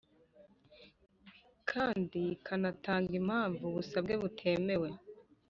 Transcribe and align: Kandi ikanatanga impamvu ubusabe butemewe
Kandi 1.69 2.19
ikanatanga 2.35 3.11
impamvu 3.21 3.63
ubusabe 3.69 4.13
butemewe 4.21 4.89